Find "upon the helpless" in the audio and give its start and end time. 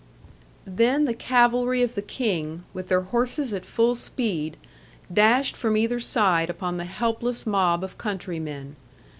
6.49-7.45